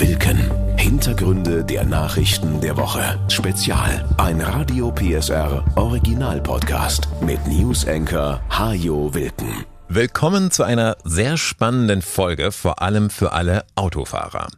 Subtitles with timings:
[0.00, 0.38] Wilken.
[0.76, 3.18] Hintergründe der Nachrichten der Woche.
[3.30, 4.06] Spezial.
[4.18, 9.64] Ein Radio PSR Original Podcast mit News Anchor Hajo Wilken.
[9.88, 14.48] Willkommen zu einer sehr spannenden Folge, vor allem für alle Autofahrer.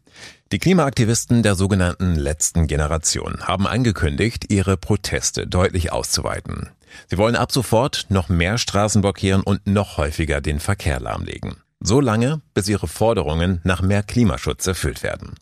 [0.51, 6.71] Die Klimaaktivisten der sogenannten letzten Generation haben angekündigt, ihre Proteste deutlich auszuweiten.
[7.07, 11.63] Sie wollen ab sofort noch mehr Straßen blockieren und noch häufiger den Verkehr lahmlegen.
[11.83, 15.35] So lange, bis ihre Forderungen nach mehr Klimaschutz erfüllt werden.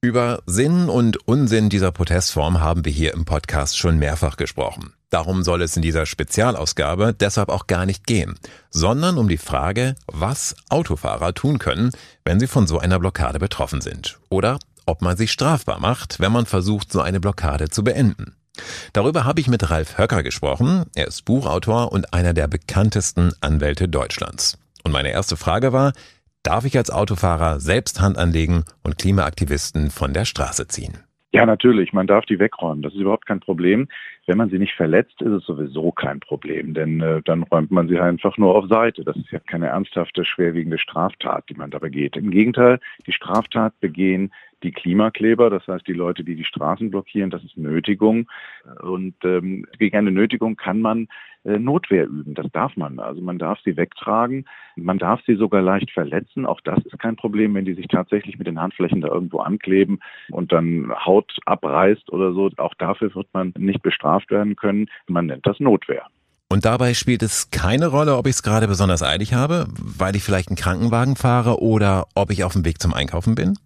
[0.00, 4.94] Über Sinn und Unsinn dieser Protestform haben wir hier im Podcast schon mehrfach gesprochen.
[5.10, 8.38] Darum soll es in dieser Spezialausgabe deshalb auch gar nicht gehen,
[8.70, 11.90] sondern um die Frage, was Autofahrer tun können,
[12.24, 14.18] wenn sie von so einer Blockade betroffen sind.
[14.30, 18.34] Oder ob man sich strafbar macht, wenn man versucht, so eine Blockade zu beenden.
[18.94, 20.86] Darüber habe ich mit Ralf Höcker gesprochen.
[20.94, 24.56] Er ist Buchautor und einer der bekanntesten Anwälte Deutschlands.
[24.84, 25.92] Und meine erste Frage war,
[26.42, 30.98] darf ich als Autofahrer selbst Hand anlegen und Klimaaktivisten von der Straße ziehen?
[31.32, 31.92] Ja, natürlich.
[31.92, 32.82] Man darf die wegräumen.
[32.82, 33.88] Das ist überhaupt kein Problem.
[34.26, 37.88] Wenn man sie nicht verletzt, ist es sowieso kein Problem, denn äh, dann räumt man
[37.88, 39.04] sie einfach nur auf Seite.
[39.04, 42.16] Das ist ja keine ernsthafte, schwerwiegende Straftat, die man da begeht.
[42.16, 47.30] Im Gegenteil, die Straftat begehen die Klimakleber, das heißt die Leute, die die Straßen blockieren,
[47.30, 48.28] das ist Nötigung.
[48.82, 51.08] Und ähm, gegen eine Nötigung kann man
[51.44, 52.34] äh, Notwehr üben.
[52.34, 52.98] Das darf man.
[52.98, 54.44] Also man darf sie wegtragen,
[54.76, 56.46] man darf sie sogar leicht verletzen.
[56.46, 60.00] Auch das ist kein Problem, wenn die sich tatsächlich mit den Handflächen da irgendwo ankleben
[60.30, 62.50] und dann Haut abreißt oder so.
[62.58, 64.88] Auch dafür wird man nicht bestraft werden können.
[65.06, 66.04] Man nennt das Notwehr.
[66.52, 70.24] Und dabei spielt es keine Rolle, ob ich es gerade besonders eilig habe, weil ich
[70.24, 73.56] vielleicht einen Krankenwagen fahre oder ob ich auf dem Weg zum Einkaufen bin?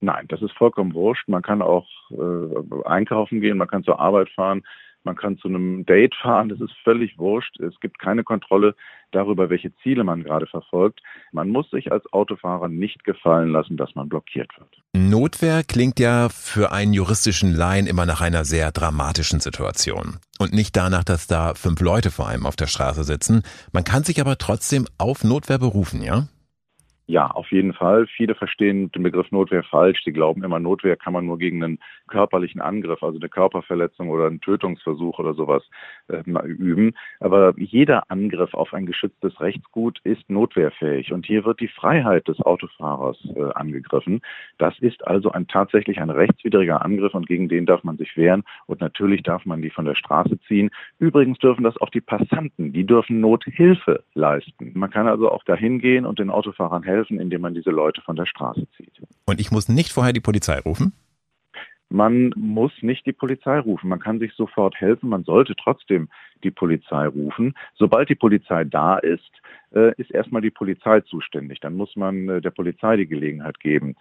[0.00, 1.28] Nein, das ist vollkommen wurscht.
[1.28, 4.62] Man kann auch äh, einkaufen gehen, man kann zur Arbeit fahren,
[5.04, 7.58] man kann zu einem Date fahren, das ist völlig wurscht.
[7.60, 8.74] Es gibt keine Kontrolle
[9.10, 11.00] darüber, welche Ziele man gerade verfolgt.
[11.32, 14.82] Man muss sich als Autofahrer nicht gefallen lassen, dass man blockiert wird.
[14.92, 20.18] Notwehr klingt ja für einen juristischen Laien immer nach einer sehr dramatischen Situation.
[20.38, 23.42] Und nicht danach, dass da fünf Leute vor einem auf der Straße sitzen.
[23.72, 26.28] Man kann sich aber trotzdem auf Notwehr berufen, ja?
[27.10, 28.06] Ja, auf jeden Fall.
[28.06, 30.04] Viele verstehen den Begriff Notwehr falsch.
[30.04, 34.26] Sie glauben immer, Notwehr kann man nur gegen einen körperlichen Angriff, also eine Körperverletzung oder
[34.26, 35.62] einen Tötungsversuch oder sowas
[36.08, 36.92] äh, üben.
[37.18, 41.10] Aber jeder Angriff auf ein geschütztes Rechtsgut ist notwehrfähig.
[41.10, 44.20] Und hier wird die Freiheit des Autofahrers äh, angegriffen.
[44.58, 48.44] Das ist also ein tatsächlich ein rechtswidriger Angriff und gegen den darf man sich wehren.
[48.66, 50.68] Und natürlich darf man die von der Straße ziehen.
[50.98, 52.74] Übrigens dürfen das auch die Passanten.
[52.74, 54.72] Die dürfen Nothilfe leisten.
[54.74, 58.02] Man kann also auch dahin gehen und den Autofahrern helfen helfen, indem man diese Leute
[58.02, 59.00] von der Straße zieht.
[59.26, 60.92] Und ich muss nicht vorher die Polizei rufen?
[61.90, 63.88] Man muss nicht die Polizei rufen.
[63.88, 65.08] Man kann sich sofort helfen.
[65.08, 66.08] Man sollte trotzdem
[66.44, 67.54] die Polizei rufen.
[67.76, 69.30] Sobald die Polizei da ist,
[69.74, 71.60] äh, ist erstmal die Polizei zuständig.
[71.60, 73.96] Dann muss man äh, der Polizei die Gelegenheit geben,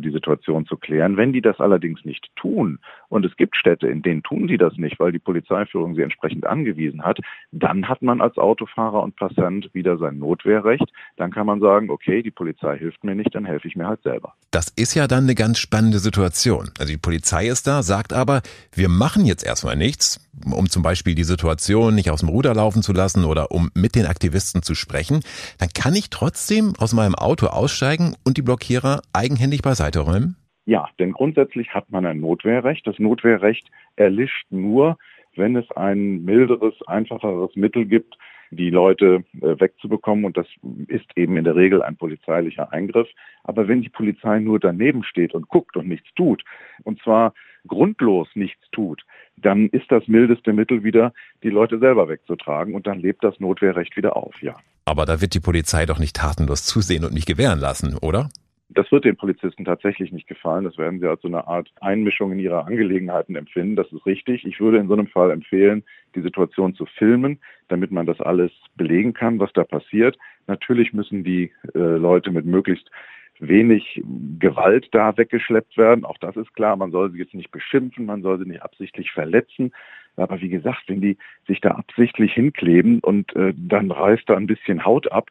[0.00, 1.16] die Situation zu klären.
[1.16, 4.76] Wenn die das allerdings nicht tun, und es gibt Städte, in denen tun die das
[4.76, 7.18] nicht, weil die Polizeiführung sie entsprechend angewiesen hat,
[7.52, 10.90] dann hat man als Autofahrer und Passant wieder sein Notwehrrecht.
[11.16, 14.02] Dann kann man sagen, okay, die Polizei hilft mir nicht, dann helfe ich mir halt
[14.02, 14.34] selber.
[14.50, 16.70] Das ist ja dann eine ganz spannende Situation.
[16.78, 18.42] Also die Polizei ist da, sagt aber,
[18.72, 22.82] wir machen jetzt erstmal nichts, um zum Beispiel die Situation nicht aus dem Ruder laufen
[22.82, 25.20] zu lassen oder um mit den Aktivisten zu sprechen,
[25.58, 30.36] dann kann ich trotzdem aus meinem Auto aussteigen und die Blockierer eigenhändig beiseite räumen?
[30.64, 32.86] Ja, denn grundsätzlich hat man ein Notwehrrecht.
[32.86, 34.96] Das Notwehrrecht erlischt nur,
[35.36, 38.16] wenn es ein milderes, einfacheres Mittel gibt,
[38.50, 40.24] die Leute äh, wegzubekommen.
[40.24, 40.46] Und das
[40.88, 43.06] ist eben in der Regel ein polizeilicher Eingriff.
[43.44, 46.42] Aber wenn die Polizei nur daneben steht und guckt und nichts tut,
[46.84, 47.34] und zwar
[47.68, 49.02] grundlos nichts tut,
[49.36, 51.12] dann ist das mildeste Mittel wieder,
[51.42, 54.56] die Leute selber wegzutragen und dann lebt das Notwehrrecht wieder auf, ja.
[54.86, 58.30] Aber da wird die Polizei doch nicht tatenlos zusehen und mich gewähren lassen, oder?
[58.76, 60.64] Das wird den Polizisten tatsächlich nicht gefallen.
[60.64, 63.74] Das werden sie als so eine Art Einmischung in ihre Angelegenheiten empfinden.
[63.74, 64.44] Das ist richtig.
[64.44, 65.82] Ich würde in so einem Fall empfehlen,
[66.14, 67.38] die Situation zu filmen,
[67.68, 70.18] damit man das alles belegen kann, was da passiert.
[70.46, 72.90] Natürlich müssen die äh, Leute mit möglichst
[73.38, 74.02] wenig
[74.38, 76.04] Gewalt da weggeschleppt werden.
[76.04, 76.76] Auch das ist klar.
[76.76, 79.72] Man soll sie jetzt nicht beschimpfen, man soll sie nicht absichtlich verletzen.
[80.16, 84.46] Aber wie gesagt, wenn die sich da absichtlich hinkleben und äh, dann reißt da ein
[84.46, 85.30] bisschen Haut ab,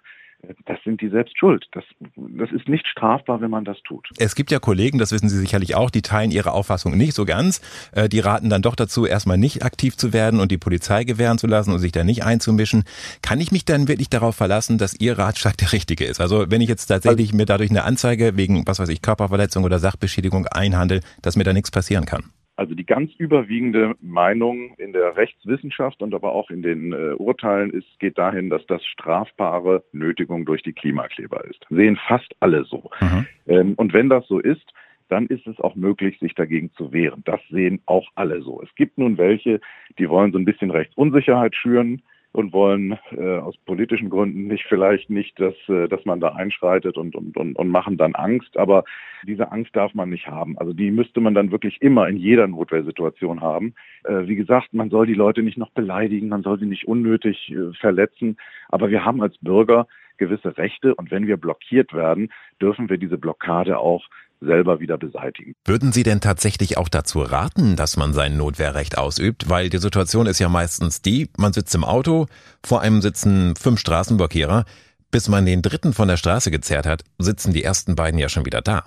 [0.65, 1.65] das sind die selbst schuld.
[1.71, 1.83] Das,
[2.15, 4.07] das ist nicht strafbar, wenn man das tut.
[4.18, 7.25] Es gibt ja Kollegen, das wissen Sie sicherlich auch, die teilen ihre Auffassung nicht so
[7.25, 7.62] ganz.
[7.92, 11.38] Äh, die raten dann doch dazu, erstmal nicht aktiv zu werden und die Polizei gewähren
[11.38, 12.83] zu lassen und sich da nicht einzumischen.
[13.21, 16.21] Kann ich mich dann wirklich darauf verlassen, dass Ihr Ratschlag der richtige ist?
[16.21, 19.80] Also wenn ich jetzt tatsächlich mir dadurch eine Anzeige wegen, was weiß ich, Körperverletzung oder
[19.80, 22.31] Sachbeschädigung einhandel, dass mir da nichts passieren kann?
[22.57, 27.71] Also die ganz überwiegende Meinung in der Rechtswissenschaft und aber auch in den äh, Urteilen
[27.71, 31.65] ist, geht dahin, dass das strafbare Nötigung durch die Klimakleber ist.
[31.69, 32.89] Sehen fast alle so.
[33.01, 33.27] Mhm.
[33.47, 34.73] Ähm, und wenn das so ist,
[35.09, 37.21] dann ist es auch möglich, sich dagegen zu wehren.
[37.25, 38.61] Das sehen auch alle so.
[38.63, 39.59] Es gibt nun welche,
[39.99, 42.01] die wollen so ein bisschen Rechtsunsicherheit schüren
[42.35, 46.97] und wollen äh, aus politischen Gründen nicht vielleicht nicht, dass, äh, dass man da einschreitet
[46.97, 48.57] und, und, und, und machen dann Angst.
[48.57, 48.83] Aber
[49.23, 50.57] diese Angst darf man nicht haben.
[50.57, 53.73] Also die müsste man dann wirklich immer in jeder Notwehrsituation haben.
[54.03, 57.51] Äh, wie gesagt, man soll die Leute nicht noch beleidigen, man soll sie nicht unnötig
[57.51, 58.38] äh, verletzen.
[58.69, 62.31] Aber wir haben als Bürger gewisse Rechte und wenn wir blockiert werden,
[62.62, 64.03] dürfen wir diese Blockade auch
[64.41, 65.56] selber wieder beseitigen.
[65.65, 69.50] Würden Sie denn tatsächlich auch dazu raten, dass man sein Notwehrrecht ausübt?
[69.50, 72.27] Weil die Situation ist ja meistens die, man sitzt im Auto,
[72.63, 74.65] vor einem sitzen fünf Straßenblockierer,
[75.12, 78.45] bis man den dritten von der Straße gezerrt hat, sitzen die ersten beiden ja schon
[78.45, 78.83] wieder da.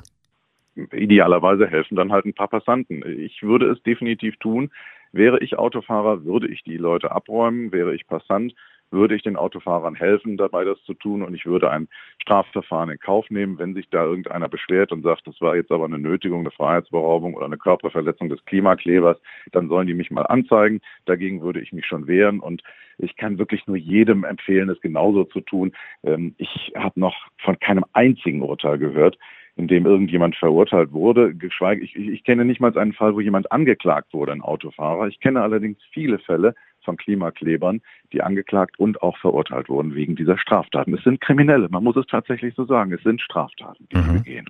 [0.92, 3.02] Idealerweise helfen dann halt ein paar Passanten.
[3.18, 4.70] Ich würde es definitiv tun.
[5.12, 7.72] Wäre ich Autofahrer, würde ich die Leute abräumen.
[7.72, 8.54] Wäre ich Passant,
[8.90, 11.88] würde ich den Autofahrern helfen, dabei das zu tun und ich würde ein
[12.22, 15.84] Strafverfahren in Kauf nehmen, wenn sich da irgendeiner beschwert und sagt, das war jetzt aber
[15.84, 19.18] eine Nötigung, eine Freiheitsberaubung oder eine Körperverletzung des Klimaklebers,
[19.52, 20.80] dann sollen die mich mal anzeigen.
[21.06, 22.62] Dagegen würde ich mich schon wehren und
[22.98, 25.72] ich kann wirklich nur jedem empfehlen, es genauso zu tun.
[26.02, 29.18] Ähm, ich habe noch von keinem einzigen Urteil gehört,
[29.56, 33.50] in dem irgendjemand verurteilt wurde, geschweige ich, ich kenne nicht mal einen Fall, wo jemand
[33.50, 35.08] angeklagt wurde, ein Autofahrer.
[35.08, 36.54] Ich kenne allerdings viele Fälle,
[36.88, 37.82] von Klimaklebern,
[38.14, 40.94] die angeklagt und auch verurteilt wurden wegen dieser Straftaten.
[40.94, 44.12] Es sind Kriminelle, man muss es tatsächlich so sagen, es sind Straftaten, die mhm.
[44.14, 44.46] begehen.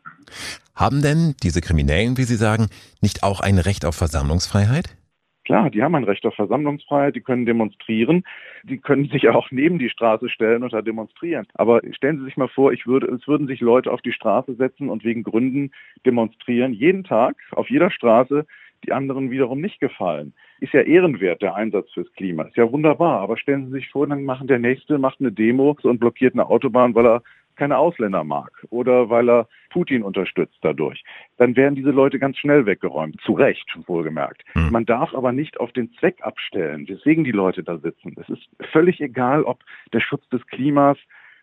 [0.76, 2.68] Haben denn diese Kriminellen, wie Sie sagen,
[3.02, 4.96] nicht auch ein Recht auf Versammlungsfreiheit?
[5.44, 8.22] Klar, die haben ein Recht auf Versammlungsfreiheit, die können demonstrieren,
[8.62, 11.48] die können sich auch neben die Straße stellen und da demonstrieren.
[11.54, 14.54] Aber stellen Sie sich mal vor, ich würde, es würden sich Leute auf die Straße
[14.54, 15.72] setzen und wegen Gründen
[16.06, 18.46] demonstrieren, jeden Tag auf jeder Straße,
[18.84, 20.34] die anderen wiederum nicht gefallen.
[20.60, 22.44] Ist ja ehrenwert, der Einsatz fürs Klima.
[22.44, 23.20] Ist ja wunderbar.
[23.20, 26.46] Aber stellen Sie sich vor, dann machen der Nächste, macht eine Demo und blockiert eine
[26.46, 27.22] Autobahn, weil er
[27.58, 31.04] keine Ausländer mag oder weil er Putin unterstützt dadurch.
[31.36, 33.20] Dann werden diese Leute ganz schnell weggeräumt.
[33.22, 34.44] Zu Recht, wohlgemerkt.
[34.54, 34.70] Mhm.
[34.70, 38.14] Man darf aber nicht auf den Zweck abstellen, weswegen die Leute da sitzen.
[38.16, 40.96] Es ist völlig egal, ob der Schutz des Klimas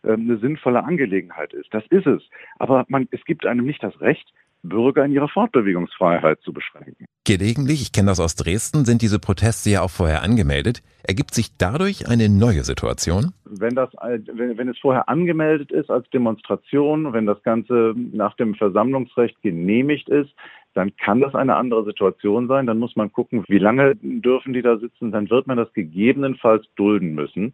[0.03, 1.73] ähm, eine sinnvolle Angelegenheit ist.
[1.73, 2.23] Das ist es.
[2.57, 4.31] Aber man, es gibt einem nicht das Recht,
[4.67, 7.05] Bürger in ihrer Fortbewegungsfreiheit zu beschränken.
[7.23, 10.81] Gelegentlich, ich kenne das aus Dresden, sind diese Proteste ja auch vorher angemeldet.
[11.03, 13.33] Ergibt sich dadurch eine neue Situation?
[13.45, 18.55] Wenn, das, wenn, wenn es vorher angemeldet ist als Demonstration, wenn das Ganze nach dem
[18.55, 20.31] Versammlungsrecht genehmigt ist,
[20.73, 22.65] dann kann das eine andere Situation sein.
[22.67, 25.11] Dann muss man gucken, wie lange dürfen die da sitzen.
[25.11, 27.53] Dann wird man das gegebenenfalls dulden müssen.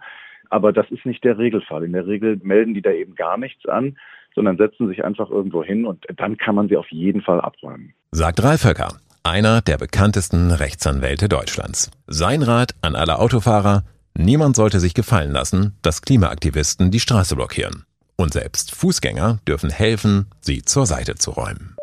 [0.52, 1.84] Aber das ist nicht der Regelfall.
[1.84, 3.96] In der Regel melden die da eben gar nichts an
[4.36, 7.94] sondern setzen sich einfach irgendwo hin und dann kann man sie auf jeden Fall abräumen.
[8.12, 8.90] Sagt Ralf Höcker,
[9.24, 11.92] einer der bekanntesten Rechtsanwälte Deutschlands.
[12.08, 13.84] Sein Rat an alle Autofahrer,
[14.14, 17.86] niemand sollte sich gefallen lassen, dass Klimaaktivisten die Straße blockieren.
[18.16, 21.76] Und selbst Fußgänger dürfen helfen, sie zur Seite zu räumen.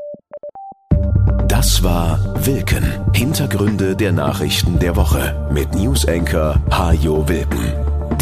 [1.49, 2.85] Das war Wilken.
[3.15, 7.88] Hintergründe der Nachrichten der Woche mit Newsenker Hajo Wilken.